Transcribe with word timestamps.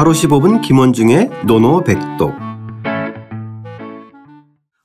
하루 0.00 0.12
15분 0.12 0.62
김원중의 0.62 1.28
노노백독 1.46 2.32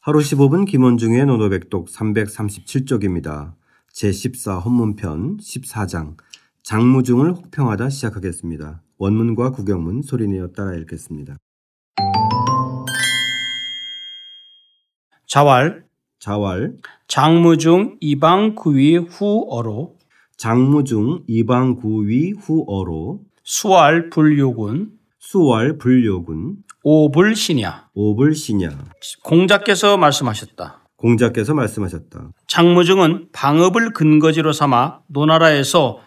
하루 0.01 0.19
15분 0.19 0.69
김원중의 0.69 1.25
노노백독 1.25 1.87
337쪽입니다. 1.87 3.53
제14 3.93 4.65
헌문편 4.65 5.37
14장 5.37 6.17
장무중을 6.63 7.31
혹평하다 7.31 7.91
시작하겠습니다. 7.91 8.81
원문과 8.97 9.51
구경문 9.51 10.01
소리내어 10.01 10.49
따라 10.49 10.75
읽겠습니다. 10.75 11.37
자왈 15.27 15.85
자왈 16.19 16.75
장무중 17.07 17.99
이방 18.01 18.55
구위 18.55 18.97
후어로 18.97 19.95
장무중 20.35 21.23
이방 21.27 21.75
구위 21.75 22.33
후어로 22.33 23.21
수왈 23.45 24.09
불요군 24.09 24.94
수월 25.27 25.79
불요군 25.79 26.57
오불시냐 26.83 27.89
오불시냐 27.95 28.69
공자께서 29.23 29.97
말씀하셨다. 29.97 30.87
공자께서 30.97 31.55
말씀하셨다. 31.55 32.29
장무중은 32.45 33.29
방업을 33.31 33.93
근거지로 33.93 34.53
삼아 34.53 34.99
노나라에서 35.07 35.97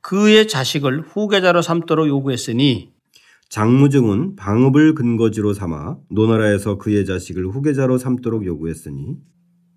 그의 0.00 0.48
자식을 0.48 1.02
후계자로 1.02 1.62
삼도록 1.62 2.08
요구했으니 2.08 2.92
장무중은 3.48 4.34
방업을 4.34 4.96
근거지로 4.96 5.54
삼아 5.54 5.98
노나라에서 6.10 6.76
그의 6.76 7.06
자식을 7.06 7.46
후계자로 7.46 7.96
삼도록 7.96 8.44
요구했으니 8.44 9.14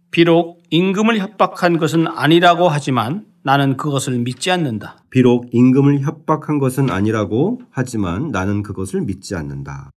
비록 0.09 0.63
임금을 0.71 1.19
협박한 1.19 1.77
것은 1.77 2.07
아니라고 2.07 2.67
하지만 2.67 3.25
나는 3.47 3.77
그것을 3.77 4.19
믿지 4.19 4.51
않는다. 4.51 5.05
비록 5.09 5.47
임금을 5.53 6.01
협박한 6.01 6.59
것은 6.59 6.89
아니라고 6.89 7.61
하지만 7.69 8.29
나는 8.29 8.61
그것을 8.61 8.99
믿지 9.03 9.35
않는다. 9.35 9.89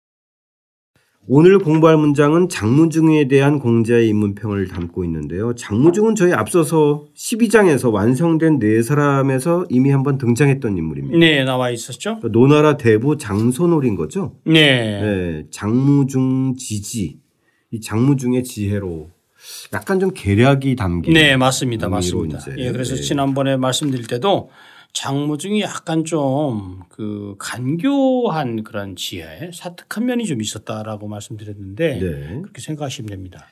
오늘 1.28 1.58
공부할 1.58 1.98
문장은 1.98 2.50
장무중에 2.50 3.28
대한 3.28 3.58
공자의 3.58 4.08
인문평을 4.10 4.68
담고 4.68 5.04
있는데요. 5.06 5.56
장무중은 5.56 6.14
저희 6.14 6.32
앞서서 6.32 7.08
12장에서 7.16 7.92
완성된 7.92 8.60
네 8.60 8.84
사람에서 8.84 9.66
이미 9.70 9.90
한번 9.90 10.20
등장했던 10.20 10.78
인물입니다. 10.78 11.18
네, 11.18 11.44
나와 11.44 11.72
있었죠. 11.72 12.20
노나라 12.32 12.78
대부 12.78 13.18
장손올인 13.18 13.96
거죠. 13.96 14.36
네. 14.46 15.02
네, 15.02 15.46
장무중 15.50 16.54
지지. 16.56 17.20
이 17.72 17.82
장무중의 17.82 18.44
지혜로 18.44 19.10
약간 19.74 20.00
좀 20.00 20.12
계략이 20.14 20.76
담긴 20.76 21.14
네, 21.14 21.38
맞습니다. 21.38 21.90
맞습니다. 21.90 22.40
예, 22.58 22.72
그래서 22.72 22.96
네. 22.96 23.02
지난번에 23.02 23.58
말씀드릴 23.58 24.08
때도 24.08 24.50
장무중이 24.94 25.62
약간 25.62 26.04
좀 26.04 26.80
그 27.00 27.36
간교한 27.40 28.64
그런 28.66 28.98
지혜, 28.98 29.52
사특한 29.54 30.06
면이 30.06 30.26
좀 30.26 30.42
있었다라고 30.42 31.08
말씀드렸는데 31.08 31.98
네. 31.98 32.42
그렇게 32.42 32.60
생각하시면 32.60 33.08
됩니다. 33.10 33.46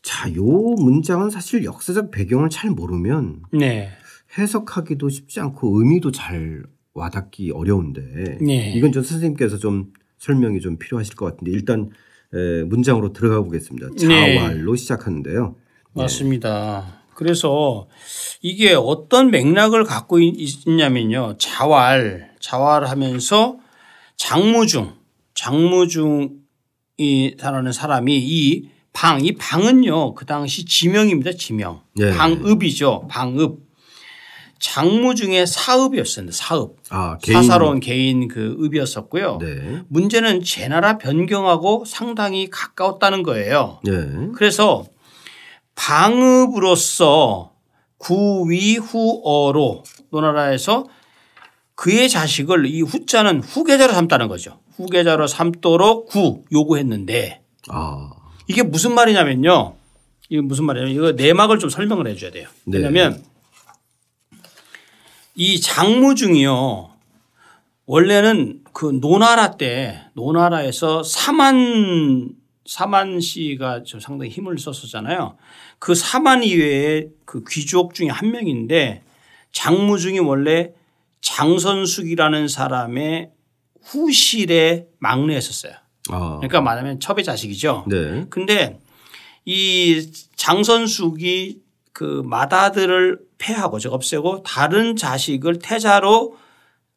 자, 0.00 0.32
요 0.34 0.42
문장은 0.42 1.28
사실 1.28 1.62
역사적 1.64 2.10
배경을 2.10 2.48
잘 2.48 2.70
모르면 2.70 3.42
네. 3.52 3.90
해석하기도 4.38 5.10
쉽지 5.10 5.40
않고 5.40 5.78
의미도 5.78 6.10
잘 6.10 6.62
와닿기 6.94 7.50
어려운데 7.50 8.38
네. 8.40 8.72
이건 8.74 8.92
좀 8.92 9.02
선생님께서 9.02 9.58
좀 9.58 9.92
설명이 10.16 10.60
좀 10.60 10.78
필요하실 10.78 11.16
것 11.16 11.26
같은데 11.26 11.50
일단 11.50 11.90
에, 11.90 11.90
문장으로 12.32 13.12
들어가 13.12 13.42
보겠습니다. 13.42 13.88
네. 14.06 14.36
자왈로 14.38 14.76
시작하는데요. 14.76 15.56
맞습니다. 15.92 17.00
그래서 17.14 17.88
이게 18.42 18.74
어떤 18.74 19.30
맥락을 19.30 19.84
갖고 19.84 20.18
있- 20.20 20.66
있냐면요. 20.66 21.36
자활, 21.38 22.30
자활하면서 22.40 23.56
장무중, 24.16 24.92
장무중이 25.34 27.36
라는 27.38 27.72
사람이 27.72 28.16
이 28.18 28.68
방, 28.92 29.24
이 29.24 29.32
방은요. 29.32 30.14
그 30.14 30.24
당시 30.26 30.64
지명입니다. 30.64 31.32
지명. 31.32 31.80
네. 31.94 32.10
방읍이죠. 32.16 33.08
방읍. 33.08 33.65
장무중의 34.58 35.46
사읍이었습니다. 35.46 36.36
사읍. 36.36 36.76
아, 36.90 37.18
개인 37.18 37.42
사사로운 37.42 37.80
개인 37.80 38.28
그 38.28 38.56
읍이었었고요. 38.60 39.38
네. 39.38 39.82
문제는 39.88 40.42
제 40.42 40.68
나라 40.68 40.98
변경하고 40.98 41.84
상당히 41.84 42.48
가까웠다는 42.50 43.22
거예요. 43.22 43.80
네. 43.84 43.92
그래서 44.34 44.84
방읍으로서 45.74 47.52
구위후어로 47.98 49.84
노나라에서 50.10 50.86
그의 51.74 52.08
자식을 52.08 52.66
이 52.66 52.80
후자는 52.80 53.42
후계자로 53.42 53.92
삼다는 53.92 54.28
거죠. 54.28 54.58
후계자로 54.76 55.26
삼도록 55.26 56.08
구 56.08 56.44
요구했는데 56.50 57.42
아. 57.68 58.10
이게 58.48 58.62
무슨 58.62 58.94
말이냐면요. 58.94 59.74
이게 60.28 60.40
무슨 60.40 60.64
말이냐면 60.64 60.94
이거 60.94 61.12
내막을 61.12 61.58
좀 61.58 61.68
설명을 61.70 62.06
해 62.08 62.16
줘야 62.16 62.30
돼요. 62.30 62.48
네. 62.64 62.78
왜냐하면 62.78 63.22
이 65.36 65.60
장무중이요. 65.60 66.90
원래는 67.84 68.64
그 68.72 68.98
노나라 69.00 69.52
때 69.52 70.02
노나라에서 70.14 71.02
사만 71.02 72.30
사만 72.64 73.20
씨가 73.20 73.84
좀 73.84 74.00
상당히 74.00 74.30
힘을 74.32 74.58
썼었잖아요. 74.58 75.36
그 75.78 75.94
사만 75.94 76.42
이외에 76.42 77.06
그 77.24 77.44
귀족 77.48 77.94
중에 77.94 78.08
한 78.08 78.32
명인데 78.32 79.04
장무중이 79.52 80.18
원래 80.18 80.72
장선숙이라는 81.20 82.48
사람의 82.48 83.30
후실의 83.84 84.86
막내였었어요. 84.98 85.74
아. 86.10 86.36
그러니까 86.36 86.60
말하면 86.60 86.98
첩의 86.98 87.24
자식이죠. 87.24 87.84
네. 87.88 88.26
근데 88.30 88.80
이 89.44 90.10
장선숙이 90.34 91.60
그 91.96 92.20
맏아들을 92.26 93.18
폐하고 93.38 93.78
즉 93.78 93.90
없애고 93.94 94.42
다른 94.42 94.96
자식을 94.96 95.60
태자로 95.60 96.36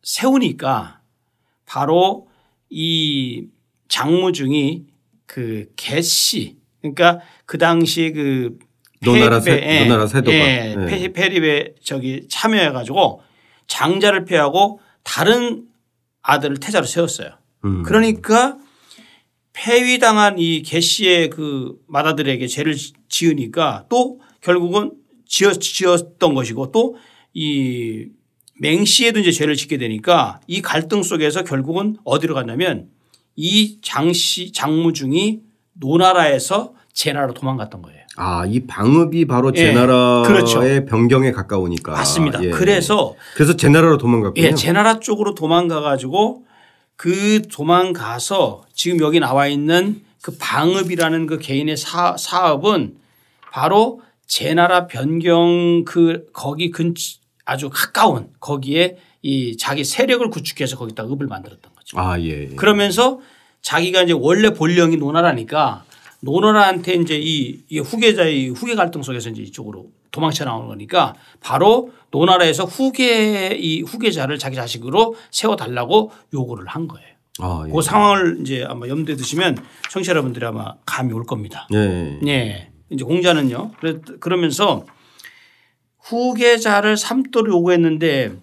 세우니까 0.04 1.00
바로 1.66 2.28
이 2.70 3.48
장무 3.88 4.34
중이 4.34 4.88
그 5.26 5.68
개씨 5.78 6.58
그러니까 6.82 7.22
그 7.46 7.58
당시 7.58 8.12
그 8.12 8.60
노나라 9.02 9.40
세- 9.40 9.52
폐립에, 9.62 9.84
노나라 9.86 10.06
세도가. 10.06 10.36
예, 10.36 10.76
네. 10.76 10.86
폐- 10.88 11.14
폐립에 11.14 11.76
저기 11.82 12.28
참여해 12.28 12.72
가지고 12.72 13.22
장자를 13.68 14.26
폐하고 14.26 14.82
다른 15.04 15.66
아들을 16.24 16.58
태자로 16.58 16.86
세웠어요. 16.86 17.38
음. 17.64 17.84
그러니까 17.84 18.58
폐위당한 19.54 20.38
이 20.40 20.62
개씨의 20.62 21.30
그 21.30 21.78
맏아들에게 21.88 22.46
죄를 22.48 22.76
지으니까 23.08 23.86
또 23.88 24.20
결국은 24.42 24.92
지었, 25.28 25.60
지었던 25.60 26.34
것이고 26.34 26.72
또 26.72 26.96
이 27.34 28.08
맹씨에도 28.60 29.20
이제 29.20 29.32
죄를 29.32 29.56
짓게 29.56 29.78
되니까 29.78 30.40
이 30.48 30.62
갈등 30.62 31.04
속에서 31.04 31.44
결국은 31.44 31.98
어디로 32.04 32.34
갔냐면 32.36 32.88
이 33.36 33.80
장씨 33.82 34.52
장무중이 34.52 35.40
노나라에서 35.74 36.74
제나라로 36.94 37.34
도망갔던 37.34 37.82
거예요. 37.82 38.00
아, 38.18 38.46
이 38.46 38.66
방읍이 38.66 39.26
바로 39.26 39.54
예, 39.56 39.60
제나라의 39.68 40.26
그렇죠. 40.26 40.60
변경에 40.88 41.32
가까우니까. 41.32 41.94
맞습니다. 41.94 42.44
예. 42.44 42.50
그래서 42.50 43.16
그래서 43.36 43.56
제나라로 43.56 43.98
도망갔군요. 43.98 44.46
예, 44.46 44.54
제나라 44.54 45.00
쪽으로 45.00 45.36
도망가 45.36 45.80
가지고 45.80 46.44
그 46.98 47.44
도망가서 47.50 48.64
지금 48.74 49.00
여기 49.00 49.22
나와 49.22 49.48
있는 49.48 50.02
그 50.22 50.36
방읍이라는 50.38 51.28
그 51.28 51.38
개인의 51.38 51.78
사, 51.78 52.18
사업은 52.18 52.98
바로 53.54 54.02
제 54.30 54.54
나라 54.54 54.86
변경 54.86 55.84
그 55.86 56.28
거기 56.32 56.70
근 56.70 56.94
아주 57.46 57.70
가까운 57.74 58.30
거기에 58.40 58.98
이 59.24 59.58
자기 59.58 59.84
세력을 59.84 60.30
구축해서 60.30 60.78
거기다 60.78 61.04
읍을 61.04 61.26
만들었던 61.26 61.74
거죠. 61.74 62.00
아, 62.00 62.18
예. 62.22 62.44
예. 62.52 62.56
그러면서 62.56 63.20
자기가 63.64 64.04
이제 64.04 64.14
원래 64.14 64.52
본령이 64.52 64.98
노나라니까 64.98 65.84
노나라한테 66.22 66.94
이제 66.94 67.18
이, 67.20 67.64
이 67.70 67.80
후계자의 67.80 68.50
후계 68.50 68.76
갈등 68.76 69.02
속에서 69.02 69.30
이제 69.32 69.42
이쪽으로 69.42 69.88
도망쳐 70.12 70.46
나오는 70.46 70.68
거니까 70.68 71.16
바로 71.42 71.92
노나라에서 72.12 72.66
후계 72.66 73.58
이 73.60 73.82
후계자를 73.82 74.38
자기 74.38 74.56
자식으로 74.56 75.16
세워 75.32 75.56
달라고 75.56 76.12
요구를 76.34 76.68
한 76.68 76.88
거예요. 76.88 77.08
아, 77.40 77.64
예. 77.68 77.72
그 77.72 77.82
상황을 77.82 78.38
이제 78.42 78.64
아마 78.64 78.88
염두에 78.88 79.16
두시면 79.16 79.58
청취자 79.90 80.12
여러분들이 80.12 80.46
아마 80.46 80.76
감이 80.86 81.12
올 81.14 81.26
겁니다. 81.26 81.68
예. 81.74 82.20
네. 82.22 82.70
이제 82.90 83.04
공자는요. 83.04 83.72
그러면서 84.20 84.86
후계자를 86.00 86.98
삼도록 86.98 87.54
요구했는데 87.54 88.34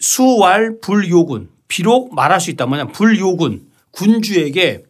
수왈 0.00 0.78
불요군 0.80 1.50
비록 1.68 2.14
말할 2.14 2.40
수 2.40 2.50
있다 2.50 2.66
뭐냐 2.66 2.86
불요군 2.88 3.68
군주에게 3.92 4.84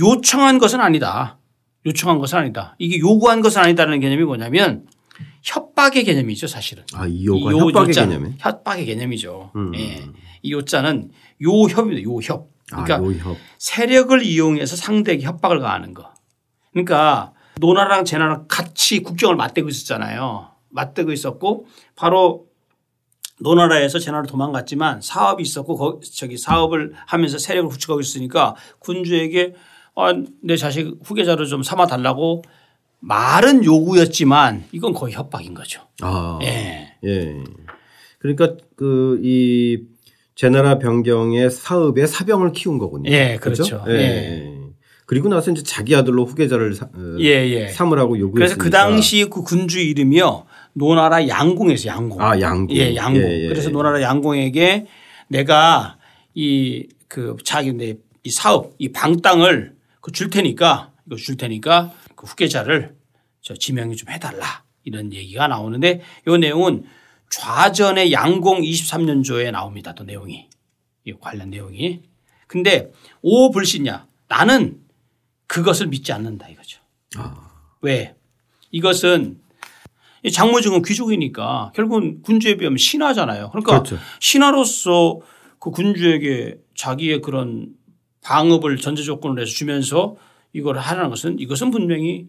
요청한 0.00 0.58
것은 0.58 0.80
아니다. 0.80 1.38
요청한 1.86 2.18
것은 2.18 2.38
아니다. 2.38 2.74
이게 2.78 2.98
요구한 2.98 3.40
것은 3.40 3.62
아니다라는 3.62 4.00
개념이 4.00 4.24
뭐냐면 4.24 4.86
협박의 5.42 6.04
개념이죠 6.04 6.46
사실은. 6.46 6.84
아, 6.94 7.06
이 7.06 7.24
요가 7.24 7.50
이 7.52 7.54
요- 7.54 7.66
협박의 7.68 7.94
개념이. 7.94 8.34
협박의 8.38 8.86
개념이죠. 8.86 9.52
음. 9.56 9.74
예. 9.76 10.04
이 10.42 10.52
요자는 10.52 11.10
요협입니다. 11.42 12.02
요협. 12.02 12.50
그러니까 12.70 12.96
아, 12.96 12.98
요협. 12.98 13.36
세력을 13.58 14.22
이용해서 14.22 14.76
상대에게 14.76 15.24
협박을 15.24 15.60
가하는 15.60 15.94
거. 15.94 16.12
그러니까 16.72 17.32
노나라랑 17.60 18.04
제나랑 18.04 18.46
같이 18.48 19.02
국경을 19.02 19.36
맞대고 19.36 19.68
있었잖아요. 19.68 20.48
맞대고 20.70 21.12
있었고 21.12 21.66
바로 21.94 22.46
노나라에서 23.40 23.98
제나로 23.98 24.26
도망갔지만 24.26 25.00
사업이 25.00 25.42
있었고 25.42 25.76
거 25.76 26.00
저기 26.14 26.36
사업을 26.36 26.92
하면서 27.06 27.38
세력을 27.38 27.68
구축하고 27.70 28.00
있으니까 28.00 28.56
군주에게 28.78 29.54
아, 29.94 30.12
내 30.42 30.56
자식 30.56 30.98
후계자로 31.02 31.46
좀 31.46 31.62
삼아 31.62 31.86
달라고 31.86 32.42
말은 33.00 33.64
요구였지만 33.64 34.64
이건 34.72 34.92
거의 34.92 35.14
협박인 35.14 35.54
거죠. 35.54 35.82
아. 36.02 36.38
예. 36.42 36.96
예. 37.04 37.44
그러니까 38.18 38.56
그 38.74 39.18
이 39.22 39.96
제나라 40.36 40.78
변경의 40.78 41.50
사업에 41.50 42.06
사병을 42.06 42.52
키운 42.52 42.76
거군요. 42.78 43.10
예, 43.10 43.38
그렇죠. 43.40 43.82
예. 43.88 43.92
예. 43.92 44.55
그리고 45.06 45.28
나서 45.28 45.50
이제 45.52 45.62
자기 45.62 45.94
아들로 45.94 46.24
후계자를 46.26 46.74
사, 46.74 46.86
어, 46.86 47.16
예, 47.20 47.26
예. 47.48 47.68
삼으라고 47.68 48.18
요구했으니까. 48.18 48.34
그래서 48.34 48.56
그 48.58 48.70
당시 48.70 49.24
그 49.30 49.42
군주 49.42 49.78
이름이요. 49.80 50.44
노나라 50.74 51.26
양공에서 51.26 51.86
양공. 51.86 52.20
아, 52.20 52.38
양공. 52.40 52.76
예, 52.76 52.94
양공. 52.96 53.22
예, 53.22 53.44
예. 53.44 53.48
그래서 53.48 53.70
노나라 53.70 54.02
양공에게 54.02 54.86
내가 55.28 55.98
이 56.34 56.86
그 57.08 57.36
자기 57.44 57.72
내 57.72 57.96
이 58.24 58.30
사업 58.30 58.74
이 58.78 58.90
방땅을 58.90 59.76
그 60.00 60.10
줄 60.10 60.30
테니까 60.30 60.90
이거 61.06 61.14
줄 61.14 61.36
테니까 61.36 61.92
그 62.16 62.26
후계자를 62.26 62.96
저 63.40 63.54
지명이 63.54 63.94
좀 63.94 64.08
해달라 64.10 64.64
이런 64.82 65.12
얘기가 65.12 65.46
나오는데 65.46 66.00
이 66.26 66.38
내용은 66.38 66.82
좌전의 67.30 68.12
양공 68.12 68.62
23년조에 68.62 69.52
나옵니다. 69.52 69.94
또 69.94 70.02
내용이 70.02 70.48
이 71.04 71.12
관련 71.20 71.50
내용이. 71.50 72.00
근데 72.48 72.90
오 73.22 73.52
불신냐 73.52 74.06
나는 74.26 74.78
그것을 75.46 75.86
믿지 75.88 76.12
않는다 76.12 76.48
이거죠. 76.48 76.80
왜? 77.82 78.14
이것은 78.70 79.38
이 80.22 80.32
장모증은 80.32 80.82
귀족이니까 80.82 81.72
결국은 81.74 82.20
군주에 82.22 82.56
비하면 82.56 82.78
신하잖아요. 82.78 83.50
그러니까 83.50 83.82
그렇죠. 83.82 83.96
신하로서 84.20 85.20
그 85.58 85.70
군주에게 85.70 86.58
자기의 86.74 87.22
그런 87.22 87.68
방업을 88.22 88.76
전제 88.78 89.02
조건을 89.02 89.40
해서 89.40 89.52
주면서 89.52 90.16
이걸 90.52 90.78
하라는 90.78 91.10
것은 91.10 91.38
이것은 91.38 91.70
분명히 91.70 92.26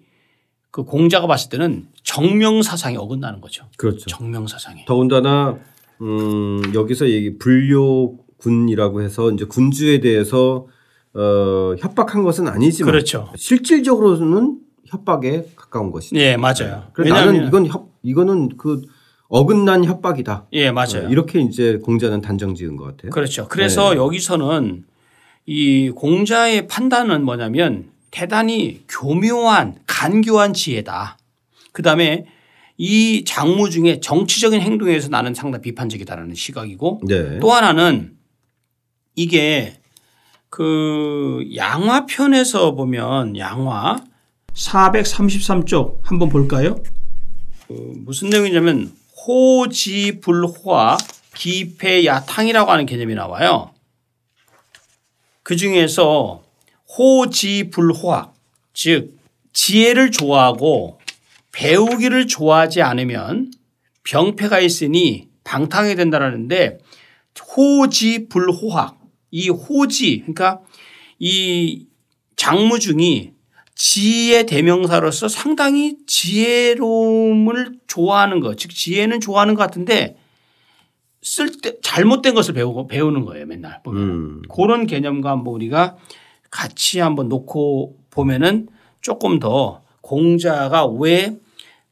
그 0.70 0.84
공자가 0.84 1.26
봤을 1.26 1.50
때는 1.50 1.88
정명사상에 2.04 2.98
어긋나는 2.98 3.42
거죠. 3.42 3.66
그렇죠. 3.78 4.06
정명사상에. 4.06 4.86
더군다나 4.86 5.58
음, 6.02 6.62
여기서 6.76 7.10
얘기 7.10 7.38
불료군이라고 7.40 9.02
해서 9.02 9.32
이제 9.32 9.46
군주에 9.46 10.02
대해서 10.02 10.68
어, 11.14 11.76
협박한 11.80 12.24
것은 12.24 12.48
아니지만 12.48 12.92
그렇죠. 12.92 13.32
실질적으로는 13.36 14.60
협박에 14.86 15.46
가까운 15.56 15.92
것이죠. 15.92 16.16
예, 16.18 16.38
맞아요. 16.38 16.88
그래서 16.94 17.14
나는 17.14 17.48
이건 17.48 17.66
협, 17.66 17.90
이거는 18.04 18.58
그 18.58 18.82
어긋난 19.30 19.84
협박이다. 19.84 20.48
예, 20.54 20.72
맞아요. 20.72 21.10
이렇게 21.10 21.42
이제 21.42 21.78
공자는 21.78 22.22
단정 22.22 22.56
지은 22.56 22.78
것 22.78 22.86
같아요. 22.86 23.12
그렇죠. 23.12 23.48
그래서 23.50 23.92
네. 23.92 23.98
여기서는 23.98 24.86
이 25.46 25.92
공자의 25.94 26.68
판단은 26.68 27.24
뭐냐면 27.24 27.90
대단히 28.12 28.84
교묘한 28.88 29.76
간교한 29.86 30.54
지혜다. 30.54 31.18
그 31.72 31.82
다음에 31.82 32.26
이 32.78 33.24
장무 33.26 33.70
중에 33.70 34.00
정치적인 34.00 34.62
행동에서 34.62 35.10
나는 35.10 35.34
상당히 35.34 35.64
비판적이다라는 35.64 36.36
시각이고 36.36 37.02
네. 37.08 37.40
또 37.40 37.52
하나는 37.52 38.16
이게 39.16 39.77
그 40.58 41.48
양화편에서 41.56 42.72
보면 42.74 43.38
양화 43.38 44.04
433쪽 44.56 46.00
한번 46.02 46.30
볼까요? 46.30 46.82
그 47.68 47.94
무슨 47.98 48.32
내용이냐면 48.32 48.92
호지불화 49.28 50.98
기패야탕이라고 51.36 52.72
하는 52.72 52.88
개념이 52.88 53.14
나와요. 53.14 53.72
그 55.44 55.56
중에서 55.56 56.42
호지불화 56.98 58.32
즉 58.74 59.16
지혜를 59.54 60.10
좋아하고 60.10 61.00
배우기를 61.52 62.26
좋아하지 62.26 62.82
않으면 62.82 63.52
병폐가 64.06 64.60
있으니 64.60 65.30
방탕하게 65.44 65.94
된다라는데 65.94 66.80
호지불호학 67.56 68.97
이 69.38 69.50
호지 69.50 70.22
그러니까 70.22 70.62
이 71.20 71.86
장무중이 72.36 73.34
지혜 73.76 74.48
대명사로서 74.48 75.28
상당히 75.28 75.98
지혜로움을 76.08 77.78
좋아하는 77.86 78.40
것, 78.40 78.58
즉 78.58 78.72
지혜는 78.72 79.20
좋아하는 79.20 79.54
것 79.54 79.62
같은데 79.62 80.18
쓸때 81.22 81.74
잘못된 81.84 82.34
것을 82.34 82.56
배우고 82.56 82.88
배우는 82.88 83.26
거예요, 83.26 83.46
맨날 83.46 83.84
보면. 83.84 84.02
음. 84.02 84.42
그런 84.50 84.88
개념과 84.88 85.30
한번 85.30 85.54
우리가 85.54 85.98
같이 86.50 87.00
한번 87.00 87.30
놓고 87.30 87.96
보면은 88.10 88.68
조금 89.02 89.38
더 89.38 89.84
공자가 90.02 90.88
왜 90.88 91.38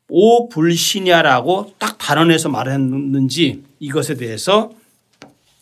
오불신야라고 0.10 1.74
딱 1.78 2.00
단언해서 2.00 2.50
말했는지 2.50 3.64
이것에 3.80 4.16
대해서 4.16 4.72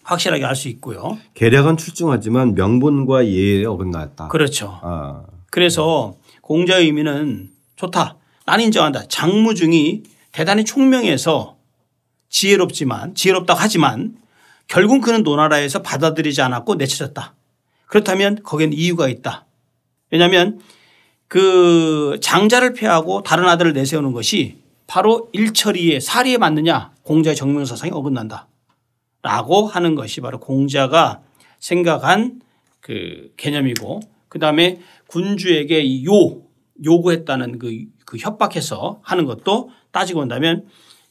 확실하게 0.04 0.46
알 0.46 0.56
수 0.56 0.68
있고요. 0.70 1.18
계략은 1.34 1.78
출중하지만 1.78 2.56
명분과 2.56 3.28
예에 3.28 3.66
어긋났다. 3.66 4.28
그렇죠. 4.28 4.80
아, 4.82 5.24
그래서 5.50 6.16
공자의 6.42 6.86
의미는 6.86 7.50
좋다. 7.76 8.18
나는 8.46 8.66
인정한다. 8.66 9.06
장무중이 9.08 10.04
대단히 10.32 10.66
총명해서 10.66 11.56
지혜롭지만 12.30 13.16
지혜롭다고 13.16 13.60
하지만 13.60 14.16
결국 14.68 15.02
그는 15.02 15.24
노나라에서 15.24 15.82
받아들이지 15.82 16.42
않았고 16.42 16.76
내쳐졌다. 16.76 17.34
그렇다면 17.86 18.40
거기에는 18.44 18.76
이유가 18.76 19.08
있다. 19.08 19.46
왜냐하면 20.10 20.60
그 21.28 22.18
장자를 22.22 22.74
폐하고 22.74 23.24
다른 23.24 23.48
아들을 23.48 23.74
내세우는 23.74 24.12
것이 24.14 24.58
바로 24.88 25.30
일처리에 25.34 26.00
사리에 26.00 26.38
맞느냐 26.38 26.92
공자의 27.04 27.36
정명사상에 27.36 27.92
어긋난다. 27.94 28.48
라고 29.24 29.66
하는 29.66 29.96
것이 29.96 30.22
바로 30.22 30.40
공자가 30.40 31.22
생각한 31.60 32.42
그 32.82 33.32
개념이고 33.38 34.02
그 34.28 34.38
다음에 34.38 34.80
군주에게 35.08 35.82
이 35.82 36.06
요, 36.06 36.44
요구했다는 36.84 37.58
그, 37.58 37.86
그 38.06 38.18
협박해서 38.18 39.00
하는 39.02 39.26
것도 39.26 39.70
따지고 39.92 40.20
본다면 40.20 40.68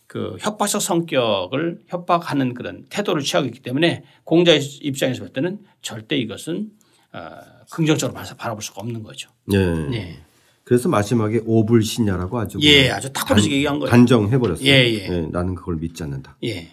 그 0.07 0.37
협박적 0.41 0.83
성격을 0.83 1.85
협박하는 1.89 2.53
그런 2.53 2.85
태도를 2.91 3.23
취하고 3.23 3.47
있기 3.47 3.61
때문에 3.61 4.05
공자의 4.25 4.61
입장에서 4.83 5.21
볼 5.21 5.33
때는 5.33 5.61
절대 5.81 6.17
이것은 6.17 6.71
어, 7.15 7.31
긍정적으로 7.71 8.21
바라볼 8.37 8.63
수가 8.63 8.83
없는 8.83 9.03
거죠. 9.03 9.31
예. 9.53 9.59
네. 9.59 10.19
그래서 10.65 10.89
마지막에 10.89 11.41
오불신야라고 11.45 12.39
아주 12.39 12.59
예, 12.61 12.91
아주 12.91 13.13
딱 13.13 13.27
부러지게 13.27 13.57
얘기한 13.57 13.79
거예요. 13.79 13.91
단정해 13.91 14.39
버렸어요. 14.39 14.67
예, 14.67 14.93
예. 14.93 15.09
나는 15.31 15.55
그걸 15.55 15.77
믿지 15.77 16.03
않는다. 16.03 16.37
예. 16.45 16.69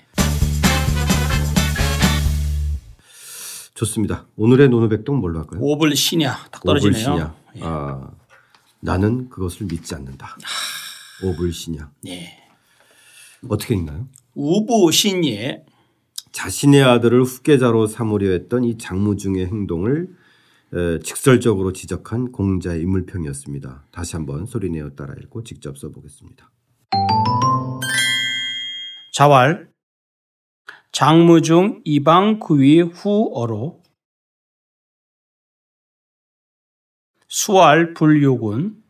좋습니다. 3.80 4.28
오늘의 4.36 4.68
노노백동 4.70 5.20
뭘로 5.20 5.40
할까요? 5.40 5.62
오불 5.62 5.96
신야 5.96 6.36
딱 6.52 6.62
떨어지네요. 6.64 7.14
오불신야. 7.14 7.36
아, 7.62 8.12
나는 8.82 9.30
그것을 9.30 9.68
믿지 9.68 9.96
않는다. 9.96 10.36
오불신야. 11.24 11.90
예. 12.08 12.30
어떻게 13.48 13.76
읽나요? 13.76 14.10
우부 14.36 14.92
신예 14.92 15.64
자신의 16.34 16.84
아들을 16.84 17.24
후계자로 17.24 17.88
삼으려 17.88 18.32
했던 18.32 18.66
이 18.66 18.78
장무 18.78 19.16
중의 19.16 19.46
행동을 19.46 20.10
에, 20.74 21.00
직설적으로 21.00 21.72
지적한 21.72 22.34
공자의 22.34 22.82
인물평이었습니다. 22.82 23.86
다시 23.92 24.18
한번 24.18 24.46
소리내어 24.46 24.90
따라 24.90 25.16
읽고 25.22 25.44
직접 25.44 25.78
써보겠습니다. 25.78 26.52
자왈 29.14 29.70
장무중 30.92 31.82
이방 31.86 32.40
구위 32.40 32.82
후어로 32.82 33.82
수알 37.28 37.94
불요군 37.94 38.84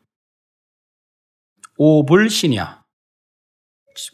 오불신야 1.78 2.84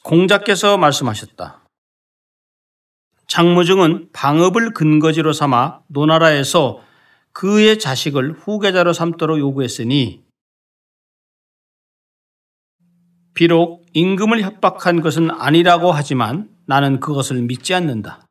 공자께서 0.04 0.78
말씀하셨다. 0.78 1.64
장무중은 3.28 4.12
방업을 4.14 4.74
근거지로 4.74 5.34
삼아 5.34 5.84
노나라에서 5.88 6.82
그의 7.34 7.80
자식을 7.80 8.34
후계자로 8.34 8.94
삼도록 8.94 9.40
요구했으니 9.40 10.24
비록 13.34 13.86
임금을 13.94 14.42
협박한 14.42 15.02
것은 15.02 15.30
아니라고 15.32 15.92
하지만 15.92 16.55
나는 16.66 17.00
그것을 17.00 17.42
믿지 17.42 17.74
않는다. 17.74 18.25